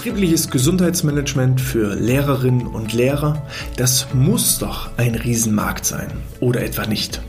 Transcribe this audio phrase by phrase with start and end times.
[0.00, 6.10] Betriebliches Gesundheitsmanagement für Lehrerinnen und Lehrer, das muss doch ein Riesenmarkt sein,
[6.40, 7.20] oder etwa nicht?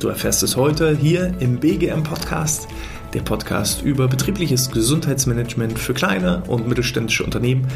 [0.00, 2.66] Du erfährst es heute hier im BGM Podcast,
[3.14, 7.68] der Podcast über betriebliches Gesundheitsmanagement für kleine und mittelständische Unternehmen.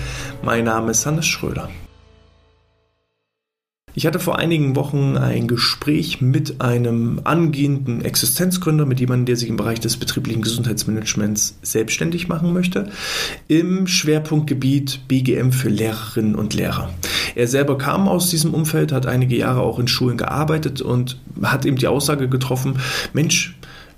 [0.42, 1.68] Mein Name ist Hannes Schröder.
[3.96, 9.48] Ich hatte vor einigen Wochen ein Gespräch mit einem angehenden Existenzgründer, mit jemandem, der sich
[9.48, 12.90] im Bereich des betrieblichen Gesundheitsmanagements selbstständig machen möchte,
[13.46, 16.92] im Schwerpunktgebiet BGM für Lehrerinnen und Lehrer.
[17.36, 21.64] Er selber kam aus diesem Umfeld, hat einige Jahre auch in Schulen gearbeitet und hat
[21.64, 22.80] eben die Aussage getroffen,
[23.12, 23.54] Mensch,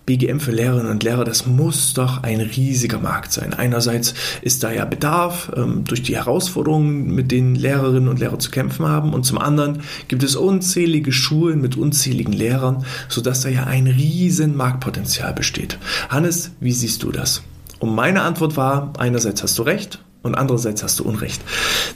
[0.06, 3.52] BGM für Lehrerinnen und Lehrer, das muss doch ein riesiger Markt sein.
[3.52, 8.52] Einerseits ist da ja Bedarf ähm, durch die Herausforderungen, mit denen Lehrerinnen und Lehrer zu
[8.52, 13.64] kämpfen haben, und zum anderen gibt es unzählige Schulen mit unzähligen Lehrern, sodass da ja
[13.64, 15.78] ein riesen Marktpotenzial besteht.
[16.08, 17.42] Hannes, wie siehst du das?
[17.80, 21.40] Und meine Antwort war, einerseits hast du recht und andererseits hast du Unrecht.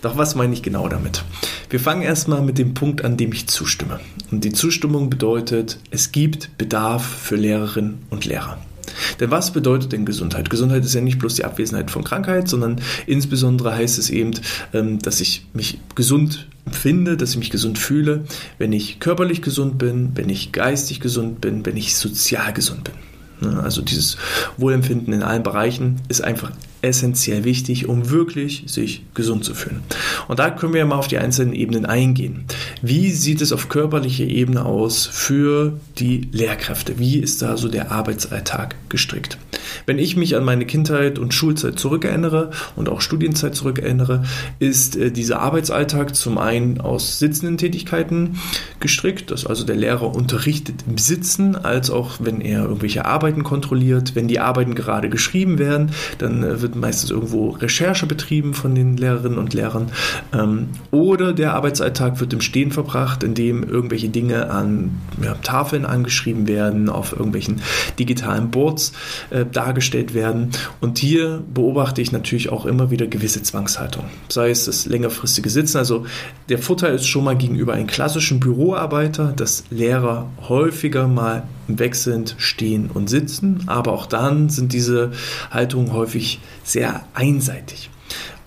[0.02, 1.24] Doch was meine ich genau damit?
[1.68, 4.00] Wir fangen erstmal mit dem Punkt an, dem ich zustimme.
[4.30, 8.58] Und die Zustimmung bedeutet, es gibt Bedarf für Lehrerinnen und Lehrer.
[9.20, 10.50] Denn was bedeutet denn Gesundheit?
[10.50, 14.32] Gesundheit ist ja nicht bloß die Abwesenheit von Krankheit, sondern insbesondere heißt es eben,
[14.72, 18.24] ähm, dass ich mich gesund empfinde, dass ich mich gesund fühle,
[18.58, 22.94] wenn ich körperlich gesund bin, wenn ich geistig gesund bin, wenn ich sozial gesund bin.
[23.40, 24.16] Ne, also dieses
[24.58, 26.52] Wohlempfinden in allen Bereichen ist einfach
[26.82, 29.82] essentiell wichtig, um wirklich sich gesund zu fühlen.
[30.28, 32.44] Und da können wir mal auf die einzelnen Ebenen eingehen.
[32.82, 36.98] Wie sieht es auf körperlicher Ebene aus für die Lehrkräfte?
[36.98, 39.38] Wie ist da so der Arbeitsalltag gestrickt?
[39.86, 44.24] Wenn ich mich an meine Kindheit und Schulzeit zurückerinnere und auch Studienzeit zurückerinnere,
[44.58, 48.38] ist äh, dieser Arbeitsalltag zum einen aus sitzenden Tätigkeiten
[48.80, 54.14] gestrickt, dass also der Lehrer unterrichtet im Sitzen, als auch wenn er irgendwelche Arbeiten kontrolliert.
[54.14, 58.96] Wenn die Arbeiten gerade geschrieben werden, dann äh, wird meistens irgendwo Recherche betrieben von den
[58.96, 59.90] Lehrerinnen und Lehrern.
[60.32, 66.46] Ähm, oder der Arbeitsalltag wird im Stehen verbracht, indem irgendwelche Dinge an ja, Tafeln angeschrieben
[66.46, 67.60] werden, auf irgendwelchen
[67.98, 68.92] digitalen Boards
[69.30, 70.50] äh, dargestellt werden.
[70.80, 74.04] Und hier beobachte ich natürlich auch immer wieder gewisse Zwangshaltung.
[74.30, 75.76] Sei es das längerfristige Sitzen.
[75.76, 76.06] Also
[76.48, 82.90] der Vorteil ist schon mal gegenüber einem klassischen Büroarbeiter, dass Lehrer häufiger mal wechselnd stehen
[82.92, 83.64] und sitzen.
[83.66, 85.12] Aber auch dann sind diese
[85.50, 87.90] Haltungen häufig sehr einseitig.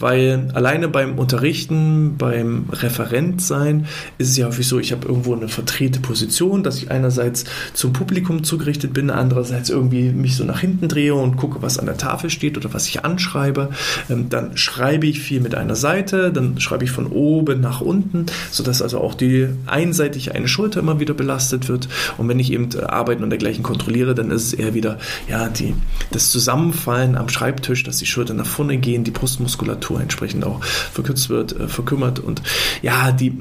[0.03, 3.85] Weil alleine beim Unterrichten, beim Referent sein,
[4.17, 7.93] ist es ja häufig so, ich habe irgendwo eine vertrete Position, dass ich einerseits zum
[7.93, 11.95] Publikum zugerichtet bin, andererseits irgendwie mich so nach hinten drehe und gucke, was an der
[11.95, 13.69] Tafel steht oder was ich anschreibe.
[14.09, 18.25] Ähm, dann schreibe ich viel mit einer Seite, dann schreibe ich von oben nach unten,
[18.51, 21.87] sodass also auch die einseitig eine Schulter immer wieder belastet wird.
[22.17, 24.99] Und wenn ich eben äh, Arbeiten und dergleichen kontrolliere, dann ist es eher wieder
[25.29, 25.73] ja, die,
[26.11, 30.63] das Zusammenfallen am Schreibtisch, dass die Schultern nach vorne gehen, die Brustmuskulatur Muskulatur entsprechend auch
[30.63, 32.19] verkürzt wird, äh, verkümmert.
[32.19, 32.41] Und
[32.81, 33.37] ja, die,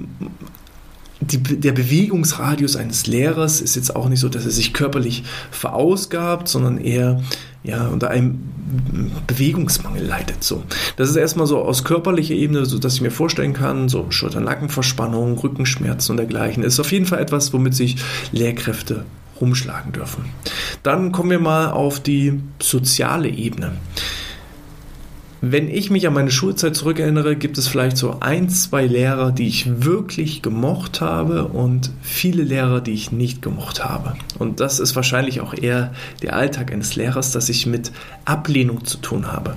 [1.21, 6.49] die, der Bewegungsradius eines Lehrers ist jetzt auch nicht so, dass er sich körperlich verausgabt,
[6.49, 7.23] sondern eher
[7.65, 8.41] ja, unter einem
[9.27, 10.43] Bewegungsmangel leidet.
[10.43, 10.65] So.
[10.97, 15.39] Das ist erstmal so aus körperlicher Ebene, so dass ich mir vorstellen kann, so Schulter-Nackenverspannung,
[15.39, 16.65] Rückenschmerzen und dergleichen.
[16.65, 17.97] ist auf jeden Fall etwas, womit sich
[18.33, 19.05] Lehrkräfte
[19.41, 20.25] rumschlagen dürfen.
[20.83, 23.73] Dann kommen wir mal auf die soziale Ebene.
[25.45, 29.49] Wenn ich mich an meine Schulzeit zurückerinnere, gibt es vielleicht so ein, zwei Lehrer, die
[29.49, 34.15] ich wirklich gemocht habe und viele Lehrer, die ich nicht gemocht habe.
[34.39, 37.91] Und das ist wahrscheinlich auch eher der Alltag eines Lehrers, dass ich mit
[38.25, 39.57] Ablehnung zu tun habe.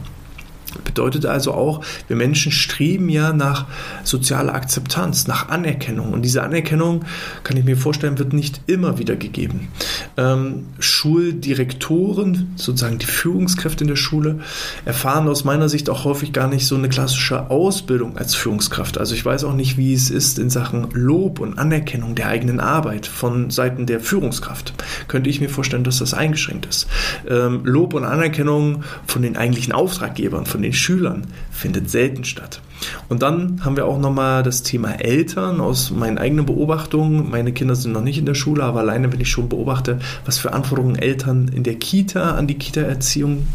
[0.84, 3.66] Bedeutet also auch, wir Menschen streben ja nach
[4.04, 6.14] sozialer Akzeptanz, nach Anerkennung.
[6.14, 7.06] Und diese Anerkennung,
[7.44, 9.70] kann ich mir vorstellen, wird nicht immer wieder gegeben.
[10.18, 14.40] Ähm, Schuldirektoren, sozusagen die Führungskräfte in der Schule,
[14.86, 18.98] erfahren aus meiner Sicht auch häufig gar nicht so eine klassische Ausbildung als Führungskraft.
[18.98, 22.60] Also ich weiß auch nicht, wie es ist in Sachen Lob und Anerkennung der eigenen
[22.60, 24.74] Arbeit von Seiten der Führungskraft.
[25.08, 26.88] Könnte ich mir vorstellen, dass das eingeschränkt ist.
[27.30, 32.60] Ähm, Lob und Anerkennung von den eigentlichen Auftraggebern, von den Schülern findet selten statt.
[33.10, 37.30] Und dann haben wir auch nochmal das Thema Eltern aus meinen eigenen Beobachtungen.
[37.30, 40.38] Meine Kinder sind noch nicht in der Schule, aber alleine, wenn ich schon beobachte, was
[40.38, 43.48] für Anforderungen Eltern in der Kita an die Kita-Erziehung,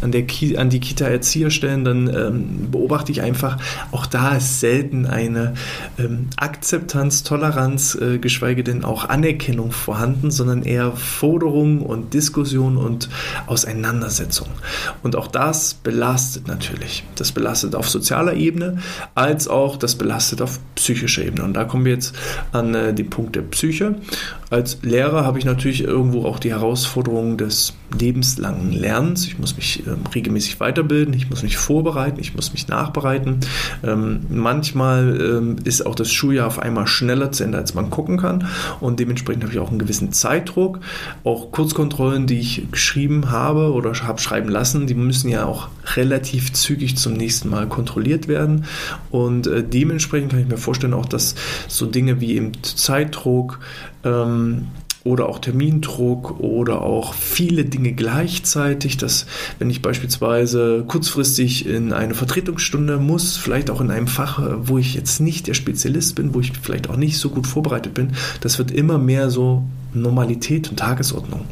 [0.00, 3.58] an, Ki an die Kita-Erzieher stellen, dann ähm, beobachte ich einfach,
[3.92, 5.54] auch da ist selten eine
[5.98, 13.08] ähm, Akzeptanz, Toleranz, äh, geschweige denn auch Anerkennung vorhanden, sondern eher Forderungen und Diskussion und
[13.46, 14.48] Auseinandersetzung.
[15.02, 17.04] Und auch das belastet natürlich.
[17.16, 18.78] Das belastet auf sozialer Ebene Ebene,
[19.14, 21.44] als auch das belastet auf psychischer Ebene.
[21.44, 22.14] Und da kommen wir jetzt
[22.52, 23.96] an äh, den Punkt der Psyche.
[24.48, 29.26] Als Lehrer habe ich natürlich irgendwo auch die Herausforderung des lebenslangen Lernens.
[29.26, 33.40] Ich muss mich ähm, regelmäßig weiterbilden, ich muss mich vorbereiten, ich muss mich nachbereiten.
[33.82, 38.18] Ähm, manchmal ähm, ist auch das Schuljahr auf einmal schneller zu Ende, als man gucken
[38.18, 38.46] kann.
[38.80, 40.78] Und dementsprechend habe ich auch einen gewissen Zeitdruck.
[41.24, 46.52] Auch Kurzkontrollen, die ich geschrieben habe oder habe schreiben lassen, die müssen ja auch relativ
[46.52, 48.64] zügig zum nächsten Mal kontrolliert werden.
[49.10, 51.34] Und äh, dementsprechend kann ich mir vorstellen, auch dass
[51.66, 53.58] so Dinge wie eben Zeitdruck,
[54.04, 54.68] ähm,
[55.06, 59.26] oder auch Termindruck oder auch viele Dinge gleichzeitig, dass
[59.58, 64.94] wenn ich beispielsweise kurzfristig in eine Vertretungsstunde muss, vielleicht auch in einem Fach, wo ich
[64.94, 68.10] jetzt nicht der Spezialist bin, wo ich vielleicht auch nicht so gut vorbereitet bin,
[68.40, 69.62] das wird immer mehr so
[70.00, 71.42] Normalität und Tagesordnung.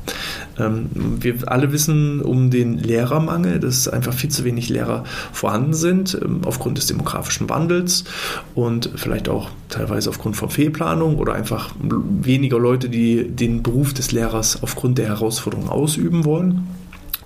[0.58, 6.19] Ähm, wir alle wissen um den Lehrermangel, dass einfach viel zu wenig Lehrer vorhanden sind
[6.23, 8.05] ähm, aufgrund des demografischen Wandels
[8.55, 14.12] und vielleicht auch teilweise aufgrund von Fehlplanung oder einfach weniger Leute, die den Beruf des
[14.12, 16.69] Lehrers aufgrund der Herausforderungen ausüben wollen.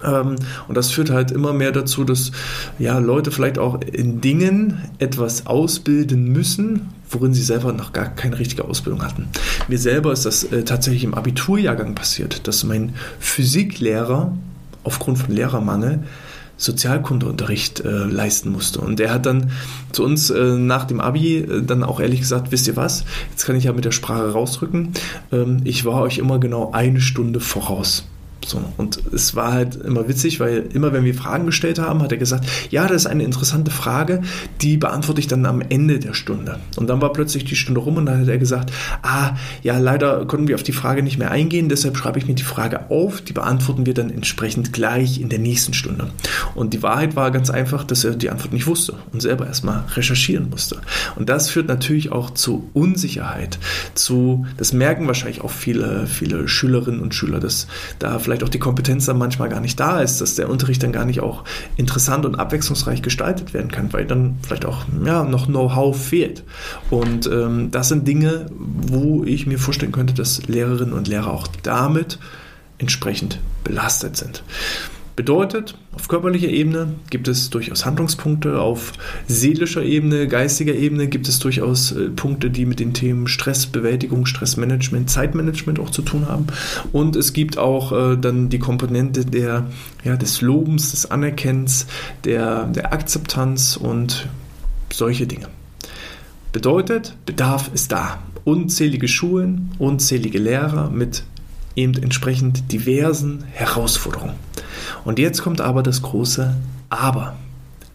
[0.05, 0.37] Ähm,
[0.69, 2.33] und das führt halt immer mehr dazu, dass
[2.79, 8.39] ja, Leute vielleicht auch in Dingen etwas ausbilden müssen, worin sie selber noch gar keine
[8.39, 9.29] richtige Ausbildung hatten.
[9.69, 14.33] Mir selber ist das äh, tatsächlich im Abiturjahrgang passiert, dass mein Physiklehrer
[14.85, 16.00] aufgrund von Lehrermangel
[16.59, 18.81] Sozialkundeunterricht äh, leisten musste.
[18.81, 19.53] Und der hat dann
[19.93, 23.47] zu uns äh, nach dem Abi äh, dann auch ehrlich gesagt, wisst ihr was, jetzt
[23.47, 24.93] kann ich ja mit der Sprache rausrücken,
[25.33, 28.05] ähm, ich war euch immer genau eine Stunde voraus.
[28.46, 32.12] So, und es war halt immer witzig, weil immer wenn wir Fragen gestellt haben, hat
[32.12, 34.23] er gesagt, ja, das ist eine interessante Frage,
[34.62, 36.58] die beantworte ich dann am Ende der Stunde.
[36.76, 40.25] Und dann war plötzlich die Stunde rum und dann hat er gesagt, ah, ja, leider
[40.26, 43.20] konnten wir auf die Frage nicht mehr eingehen, deshalb schreibe ich mir die Frage auf,
[43.20, 46.11] die beantworten wir dann entsprechend gleich in der nächsten Stunde.
[46.55, 49.85] Und die Wahrheit war ganz einfach, dass er die Antwort nicht wusste und selber erstmal
[49.94, 50.81] recherchieren musste.
[51.17, 53.58] Und das führt natürlich auch zu Unsicherheit,
[53.94, 57.67] zu, das merken wahrscheinlich auch viele, viele Schülerinnen und Schüler, dass
[57.99, 60.93] da vielleicht auch die Kompetenz dann manchmal gar nicht da ist, dass der Unterricht dann
[60.93, 61.45] gar nicht auch
[61.79, 66.45] interessant und abwechslungsreich gestaltet werden kann, weil dann vielleicht auch ja, noch Know-how fehlt.
[66.91, 71.47] Und ähm, das sind Dinge, wo ich mir vorstellen könnte, dass Lehrerinnen und Lehrer auch
[71.63, 72.19] damit
[72.77, 74.43] entsprechend belastet sind.
[75.19, 78.93] Bedeutet, auf körperlicher Ebene gibt es durchaus Handlungspunkte, auf
[79.26, 85.11] seelischer Ebene, geistiger Ebene gibt es durchaus äh, Punkte, die mit den Themen Stressbewältigung, Stressmanagement,
[85.11, 86.47] Zeitmanagement auch zu tun haben.
[86.93, 89.67] Und es gibt auch äh, dann die Komponente der,
[90.05, 91.88] ja, des Lobens, des Anerkennens,
[92.23, 94.29] der, der Akzeptanz und
[94.93, 95.49] solche Dinge.
[96.53, 98.23] Bedeutet, Bedarf ist da.
[98.44, 101.25] Unzählige Schulen, unzählige Lehrer mit
[101.75, 104.48] eben entsprechend diversen Herausforderungen.
[105.05, 106.55] Und jetzt kommt aber das große
[106.91, 107.37] Aber.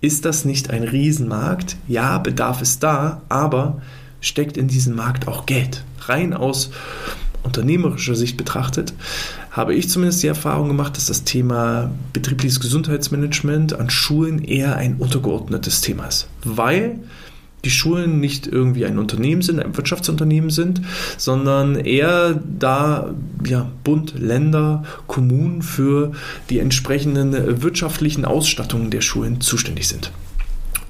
[0.01, 1.77] Ist das nicht ein Riesenmarkt?
[1.87, 3.81] Ja, Bedarf ist da, aber
[4.19, 5.83] steckt in diesem Markt auch Geld?
[6.07, 6.71] Rein aus
[7.43, 8.93] unternehmerischer Sicht betrachtet,
[9.51, 14.95] habe ich zumindest die Erfahrung gemacht, dass das Thema betriebliches Gesundheitsmanagement an Schulen eher ein
[14.95, 16.27] untergeordnetes Thema ist.
[16.43, 16.99] Weil
[17.65, 20.81] die Schulen nicht irgendwie ein Unternehmen sind, ein Wirtschaftsunternehmen sind,
[21.17, 23.13] sondern eher da
[23.45, 26.11] ja, Bund, Länder, Kommunen für
[26.49, 30.11] die entsprechenden wirtschaftlichen Ausstattungen der Schulen zuständig sind.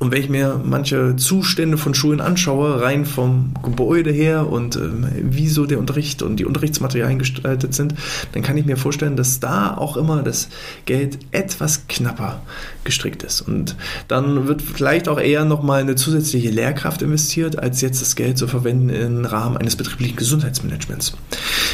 [0.04, 5.08] Und wenn ich mir manche Zustände von Schulen anschaue, rein vom Gebäude her und ähm,
[5.22, 7.96] wie so der Unterricht und die Unterrichtsmaterialien gestaltet sind,
[8.34, 10.50] dann kann ich mir vorstellen, dass da auch immer das
[10.84, 12.42] Geld etwas knapper
[12.84, 13.40] gestrickt ist.
[13.40, 13.78] Und
[14.10, 18.48] dann wird vielleicht auch eher nochmal eine zusätzliche Lehrkraft investiert, als jetzt das Geld zu
[18.48, 21.16] verwenden im Rahmen eines betrieblichen Gesundheitsmanagements.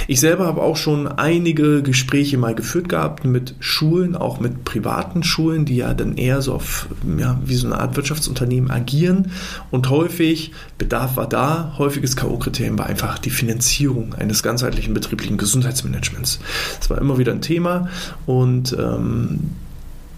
[0.08, 5.24] Ich selber habe auch schon einige Gespräche mal geführt gehabt mit Schulen, auch mit privaten
[5.24, 9.32] Schulen, die ja dann eher so auf, ja, wie so eine Art Wirtschaft Wirtschaftsunternehmen agieren
[9.72, 16.40] und häufig, Bedarf war da, häufiges K.O.-Kriterium war einfach die Finanzierung eines ganzheitlichen betrieblichen Gesundheitsmanagements.
[16.80, 17.90] Das war immer wieder ein Thema
[18.26, 19.52] und ähm,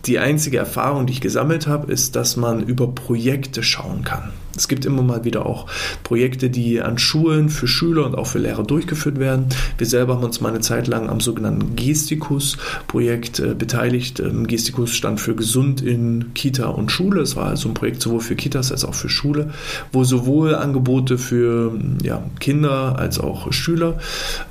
[0.06, 4.32] die einzige Erfahrung, die ich gesammelt habe, ist, dass man über Projekte schauen kann.
[4.56, 5.68] Es gibt immer mal wieder auch
[6.04, 9.48] Projekte, die an Schulen für Schüler und auch für Lehrer durchgeführt werden.
[9.78, 14.20] Wir selber haben uns mal eine Zeit lang am sogenannten Gestikus-Projekt äh, beteiligt.
[14.20, 17.22] Ähm, Gestikus stand für Gesund in Kita und Schule.
[17.22, 19.52] Es war also ein Projekt sowohl für Kitas als auch für Schule,
[19.92, 24.00] wo sowohl Angebote für ja, Kinder als auch Schüler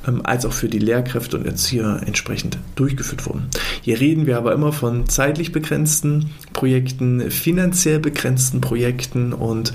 [0.06, 3.48] ähm, als auch für die Lehrkräfte und Erzieher entsprechend durchgeführt wurden.
[3.82, 9.72] Hier reden wir aber immer von zeitlich begrenzten Projekten, finanziell begrenzten Projekten und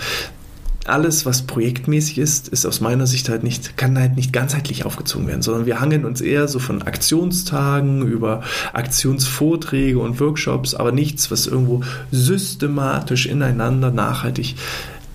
[0.85, 5.27] alles, was projektmäßig ist, ist aus meiner Sicht halt nicht, kann halt nicht ganzheitlich aufgezogen
[5.27, 11.31] werden, sondern wir hangeln uns eher so von Aktionstagen über Aktionsvorträge und Workshops, aber nichts,
[11.31, 14.55] was irgendwo systematisch ineinander nachhaltig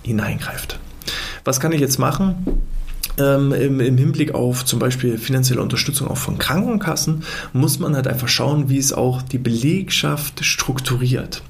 [0.02, 0.78] hineingreift.
[1.44, 2.60] Was kann ich jetzt machen?
[3.18, 8.06] ähm, im, im, Hinblick auf zum Beispiel finanzielle Unterstützung auch von Krankenkassen muss man halt
[8.06, 11.42] einfach schauen, wie es auch die Belegschaft strukturiert.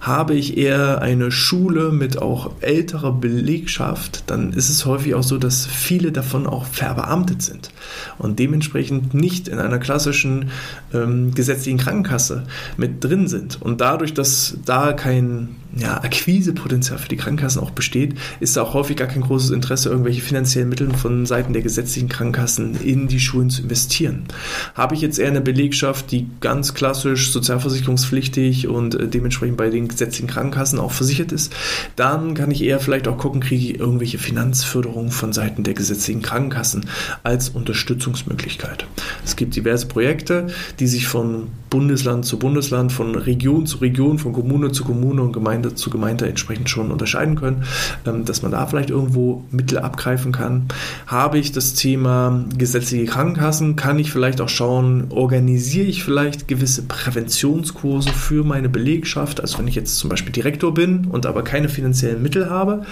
[0.00, 5.38] Habe ich eher eine Schule mit auch älterer Belegschaft, dann ist es häufig auch so,
[5.38, 7.70] dass viele davon auch verbeamtet sind
[8.18, 10.50] und dementsprechend nicht in einer klassischen
[10.92, 12.44] ähm, gesetzlichen Krankenkasse
[12.76, 13.62] mit drin sind.
[13.62, 18.74] Und dadurch, dass da kein ja, Akquisepotenzial für die Krankenkassen auch besteht, ist da auch
[18.74, 23.20] häufig gar kein großes Interesse, irgendwelche finanziellen Mittel von Seiten der gesetzlichen Krankenkassen in die
[23.20, 24.24] Schulen zu investieren.
[24.74, 29.08] Habe ich jetzt eher eine Belegschaft, die ganz klassisch sozialversicherungspflichtig und äh,
[29.52, 31.52] dementsprechend bei den gesetzlichen Krankenkassen auch versichert ist,
[31.96, 36.22] dann kann ich eher vielleicht auch gucken, kriege ich irgendwelche Finanzförderungen von Seiten der gesetzlichen
[36.22, 36.86] Krankenkassen
[37.22, 38.86] als Unterstützungsmöglichkeit.
[39.24, 44.34] Es gibt diverse Projekte, die sich von Bundesland zu Bundesland, von Region zu Region, von
[44.34, 47.64] Kommune zu Kommune und Gemeinde zu Gemeinde entsprechend schon unterscheiden können,
[48.04, 50.66] ähm, dass man da vielleicht irgendwo Mittel abgreifen kann.
[51.06, 56.82] Habe ich das Thema gesetzliche Krankenkassen, kann ich vielleicht auch schauen, organisiere ich vielleicht gewisse
[56.82, 59.41] Präventionskurse für meine Belegschaft.
[59.42, 62.82] Also wenn ich jetzt zum Beispiel Direktor bin und aber keine finanziellen Mittel habe,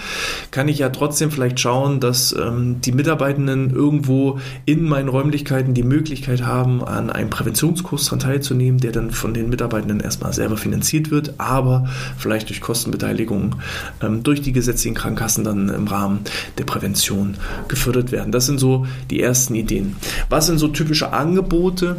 [0.51, 5.83] kann ich ja trotzdem vielleicht schauen, dass ähm, die Mitarbeitenden irgendwo in meinen Räumlichkeiten die
[5.83, 11.11] Möglichkeit haben, an einem Präventionskurs daran teilzunehmen, der dann von den Mitarbeitenden erstmal selber finanziert
[11.11, 13.55] wird, aber vielleicht durch Kostenbeteiligung
[14.01, 16.19] ähm, durch die gesetzlichen Krankenkassen dann im Rahmen
[16.57, 17.35] der Prävention
[17.67, 18.31] gefördert werden.
[18.31, 19.95] Das sind so die ersten Ideen.
[20.29, 21.97] Was sind so typische Angebote?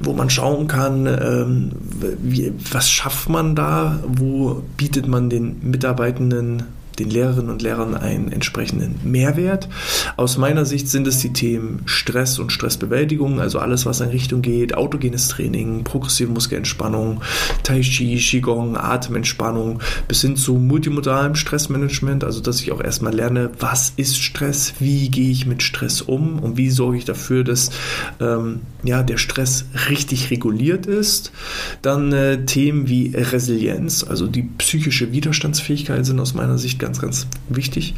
[0.00, 1.72] Wo man schauen kann, ähm,
[2.22, 6.64] wie, was schafft man da, wo bietet man den Mitarbeitenden
[7.00, 9.68] den Lehrerinnen und Lehrern einen entsprechenden Mehrwert.
[10.16, 14.42] Aus meiner Sicht sind es die Themen Stress und Stressbewältigung, also alles, was in Richtung
[14.42, 17.22] geht, autogenes Training, progressive Muskelentspannung,
[17.62, 23.50] Tai Chi, Qigong, Atementspannung, bis hin zu multimodalem Stressmanagement, also dass ich auch erstmal lerne,
[23.58, 27.70] was ist Stress, wie gehe ich mit Stress um und wie sorge ich dafür, dass
[28.20, 31.32] ähm, ja, der Stress richtig reguliert ist.
[31.82, 37.26] Dann äh, Themen wie Resilienz, also die psychische Widerstandsfähigkeit sind aus meiner Sicht ganz, ganz
[37.48, 37.94] wichtig.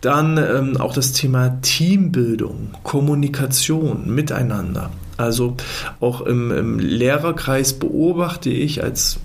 [0.00, 4.90] Dann ähm, auch das Thema Teambildung, Kommunikation miteinander.
[5.16, 5.56] Also
[6.00, 9.18] auch im, im Lehrerkreis beobachte ich als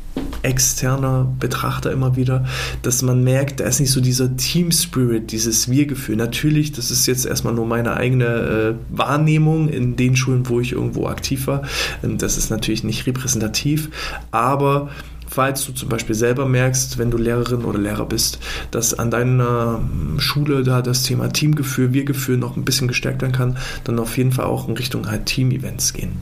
[0.44, 2.46] externer Betrachter immer wieder,
[2.82, 6.16] dass man merkt, da ist nicht so dieser Team Spirit, dieses Wir-Gefühl.
[6.16, 10.72] Natürlich, das ist jetzt erstmal nur meine eigene äh, Wahrnehmung in den Schulen, wo ich
[10.72, 11.64] irgendwo aktiv war.
[12.04, 13.90] Ähm, das ist natürlich nicht repräsentativ,
[14.32, 14.90] aber
[15.32, 19.80] falls du zum Beispiel selber merkst, wenn du Lehrerin oder Lehrer bist, dass an deiner
[19.82, 24.18] ähm, Schule da das Thema Teamgefühl, Wir-Gefühl noch ein bisschen gestärkt werden kann, dann auf
[24.18, 26.20] jeden Fall auch in Richtung halt Team-Events gehen.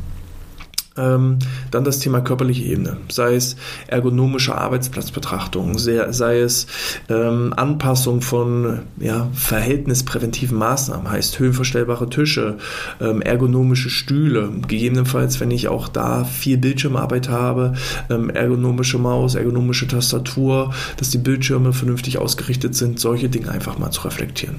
[0.99, 1.39] Ähm,
[1.71, 3.55] dann das Thema körperliche Ebene, sei es
[3.87, 6.67] ergonomische Arbeitsplatzbetrachtung, sei, sei es
[7.07, 12.57] ähm, Anpassung von ja, verhältnispräventiven Maßnahmen, heißt höhenverstellbare Tische,
[12.99, 17.73] ähm, ergonomische Stühle, gegebenenfalls, wenn ich auch da viel Bildschirmarbeit habe,
[18.09, 23.91] ähm, ergonomische Maus, ergonomische Tastatur, dass die Bildschirme vernünftig ausgerichtet sind, solche Dinge einfach mal
[23.91, 24.57] zu reflektieren.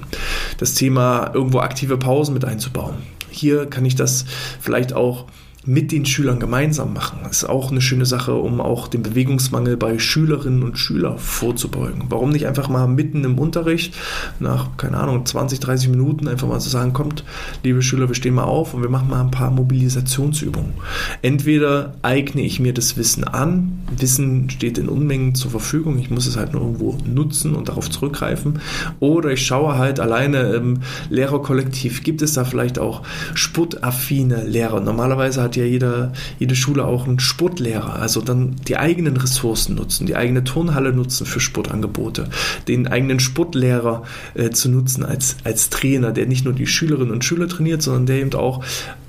[0.57, 2.95] Das Thema irgendwo aktive Pausen mit einzubauen.
[3.29, 4.25] Hier kann ich das
[4.59, 5.27] vielleicht auch
[5.65, 7.19] mit den Schülern gemeinsam machen.
[7.23, 12.05] Das ist auch eine schöne Sache, um auch den Bewegungsmangel bei Schülerinnen und Schülern vorzubeugen.
[12.09, 13.95] Warum nicht einfach mal mitten im Unterricht
[14.39, 17.23] nach, keine Ahnung, 20, 30 Minuten einfach mal zu sagen, kommt,
[17.63, 20.73] liebe Schüler, wir stehen mal auf und wir machen mal ein paar Mobilisationsübungen.
[21.21, 26.25] Entweder eigne ich mir das Wissen an, Wissen steht in Unmengen zur Verfügung, ich muss
[26.25, 28.61] es halt nur irgendwo nutzen und darauf zurückgreifen,
[28.99, 30.79] oder ich schaue halt alleine im
[31.11, 33.03] Lehrerkollektiv, gibt es da vielleicht auch
[33.35, 34.79] sportaffine Lehrer.
[34.79, 37.97] Normalerweise hat hat ja jeder, jede Schule auch einen Sportlehrer.
[37.97, 42.29] Also dann die eigenen Ressourcen nutzen, die eigene Turnhalle nutzen für Sportangebote,
[42.69, 44.03] den eigenen Sportlehrer
[44.33, 48.05] äh, zu nutzen als, als Trainer, der nicht nur die Schülerinnen und Schüler trainiert, sondern
[48.05, 48.63] der eben auch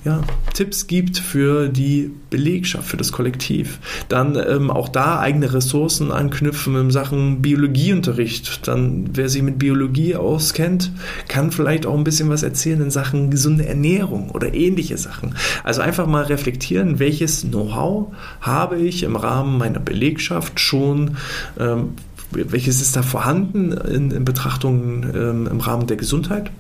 [0.05, 0.21] ja,
[0.53, 3.79] Tipps gibt für die Belegschaft, für das Kollektiv.
[4.09, 8.67] Dann ähm, auch da eigene Ressourcen anknüpfen in Sachen Biologieunterricht.
[8.67, 10.91] Dann, wer sich mit Biologie auskennt,
[11.29, 15.37] kann vielleicht auch ein bisschen was erzählen in Sachen gesunde Ernährung oder ähnliche Sachen.
[15.63, 21.17] Also einfach mal reflektieren, welches Know-how habe ich im Rahmen meiner Belegschaft schon
[21.59, 21.95] ähm,
[22.35, 26.51] welches ist da vorhanden in, in Betrachtung ähm, im Rahmen der Gesundheit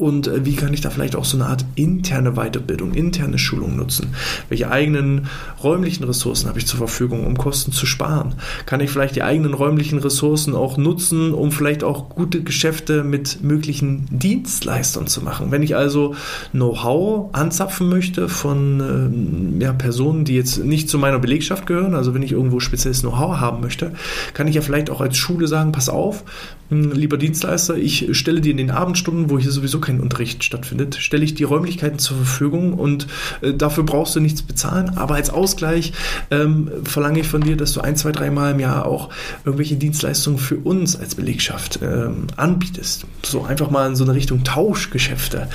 [0.00, 3.76] und äh, wie kann ich da vielleicht auch so eine Art interne Weiterbildung, interne Schulung
[3.76, 4.14] nutzen?
[4.48, 5.28] Welche eigenen
[5.62, 8.36] räumlichen Ressourcen habe ich zur Verfügung, um Kosten zu sparen?
[8.64, 13.42] Kann ich vielleicht die eigenen räumlichen Ressourcen auch nutzen, um vielleicht auch gute Geschäfte mit
[13.42, 15.50] möglichen Dienstleistern zu machen?
[15.50, 16.14] Wenn ich also
[16.52, 22.14] Know-how anzapfen möchte von äh, ja, Personen, die jetzt nicht zu meiner Belegschaft gehören, also
[22.14, 23.92] wenn ich irgendwo spezielles Know-how haben möchte,
[24.32, 26.24] kann ich ja vielleicht auch als Schule sagen, pass auf,
[26.70, 30.44] hm, lieber Dienstleister, ich stelle dir in den Abendstunden, wo hier sowieso kein kein Unterricht
[30.44, 33.06] stattfindet, stelle ich die Räumlichkeiten zur Verfügung und
[33.42, 34.96] äh, dafür brauchst du nichts bezahlen.
[34.96, 35.92] Aber als Ausgleich
[36.30, 39.10] ähm, verlange ich von dir, dass du ein, zwei, dreimal im Jahr auch
[39.44, 43.06] irgendwelche Dienstleistungen für uns als Belegschaft ähm, anbietest.
[43.22, 45.48] So einfach mal in so eine Richtung Tauschgeschäfte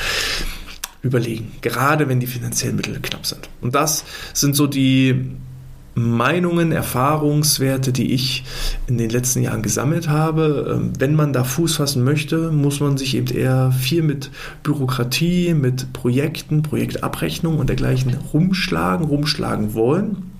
[1.02, 3.50] überlegen, gerade wenn die finanziellen Mittel knapp sind.
[3.62, 5.32] Und das sind so die
[5.96, 8.44] Meinungen, Erfahrungswerte, die ich
[8.86, 10.76] in den letzten Jahren gesammelt habe.
[10.76, 14.30] Ähm, wenn man da Fuß fassen möchte, muss man sich eben eher viel mit
[14.62, 20.35] Bürokratie, mit Projekten, Projektabrechnung und dergleichen rumschlagen, rumschlagen wollen.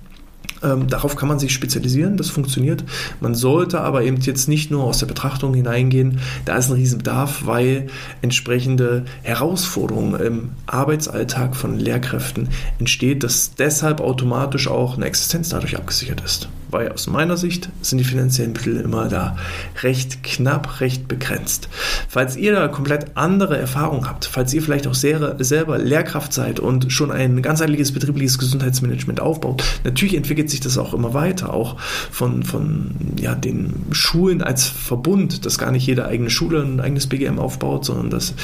[0.62, 2.84] Ähm, darauf kann man sich spezialisieren, das funktioniert.
[3.20, 7.46] Man sollte aber eben jetzt nicht nur aus der Betrachtung hineingehen, da ist ein Riesenbedarf,
[7.46, 7.88] weil
[8.22, 12.48] entsprechende Herausforderungen im Arbeitsalltag von Lehrkräften
[12.78, 17.98] entsteht, dass deshalb automatisch auch eine Existenz dadurch abgesichert ist weil aus meiner Sicht sind
[17.98, 19.36] die finanziellen Mittel immer da
[19.82, 21.68] recht knapp, recht begrenzt.
[22.08, 26.60] Falls ihr da komplett andere Erfahrungen habt, falls ihr vielleicht auch sehr, selber Lehrkraft seid
[26.60, 31.80] und schon ein ganzheitliches betriebliches Gesundheitsmanagement aufbaut, natürlich entwickelt sich das auch immer weiter, auch
[32.10, 37.06] von, von ja, den Schulen als Verbund, dass gar nicht jede eigene Schule ein eigenes
[37.06, 38.34] BGM aufbaut, sondern dass,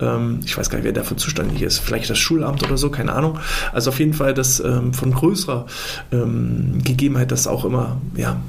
[0.00, 3.12] ähm, ich weiß gar nicht, wer dafür zuständig ist, vielleicht das Schulamt oder so, keine
[3.12, 3.38] Ahnung.
[3.72, 5.66] Also auf jeden Fall, dass ähm, von größerer
[6.12, 8.40] ähm, Gegebenheit das auch immer ja,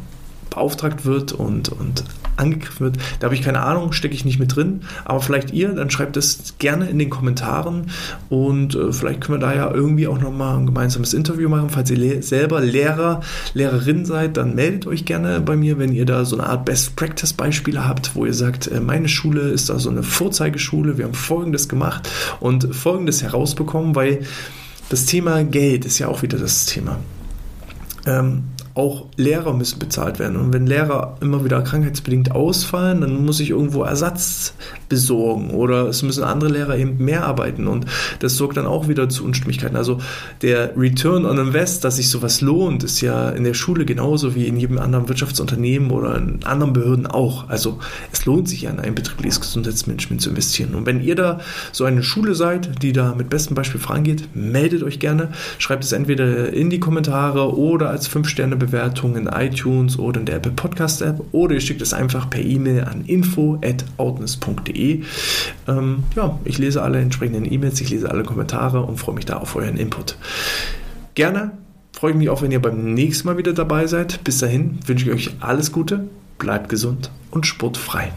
[0.49, 2.03] beauftragt wird und, und
[2.37, 2.97] angegriffen wird.
[3.19, 4.81] Da habe ich keine Ahnung, stecke ich nicht mit drin.
[5.05, 7.91] Aber vielleicht ihr, dann schreibt es gerne in den Kommentaren
[8.29, 11.69] und äh, vielleicht können wir da ja irgendwie auch nochmal ein gemeinsames Interview machen.
[11.69, 13.21] Falls ihr le selber Lehrer,
[13.53, 17.87] Lehrerin seid, dann meldet euch gerne bei mir, wenn ihr da so eine Art Best-Practice-Beispiele
[17.87, 21.69] habt, wo ihr sagt, äh, meine Schule ist da so eine Vorzeigeschule, wir haben Folgendes
[21.69, 22.09] gemacht
[22.39, 24.21] und Folgendes herausbekommen, weil
[24.89, 26.99] das Thema Geld ist ja auch wieder das Thema.
[28.05, 30.37] Ähm, auch Lehrer müssen bezahlt werden.
[30.37, 34.53] Und wenn Lehrer immer wieder krankheitsbedingt ausfallen, dann muss ich irgendwo Ersatz
[34.89, 37.85] besorgen oder es müssen andere Lehrer eben mehr arbeiten und
[38.19, 39.75] das sorgt dann auch wieder zu Unstimmigkeiten.
[39.75, 39.99] Also
[40.41, 44.47] der Return on Invest, dass sich sowas lohnt, ist ja in der Schule genauso wie
[44.47, 47.49] in jedem anderen Wirtschaftsunternehmen oder in anderen Behörden auch.
[47.49, 47.79] Also
[48.11, 50.75] es lohnt sich ja in ein betriebliches Gesundheitsmanagement zu investieren.
[50.75, 51.39] Und wenn ihr da
[51.71, 55.91] so eine Schule seid, die da mit bestem Beispiel vorangeht, meldet euch gerne, schreibt es
[55.91, 58.07] entweder in die Kommentare oder als
[58.61, 62.41] 5-Sterne-Bewertung in iTunes oder in der Apple Podcast App oder ihr schickt es einfach per
[62.41, 65.03] E-Mail an info@outness.de
[65.67, 69.37] ähm, ja, ich lese alle entsprechenden E-Mails, ich lese alle Kommentare und freue mich da
[69.37, 70.17] auf euren Input.
[71.15, 71.51] Gerne
[71.93, 74.23] freue ich mich auch, wenn ihr beim nächsten Mal wieder dabei seid.
[74.23, 78.11] Bis dahin wünsche ich euch alles Gute, bleibt gesund und sportfrei.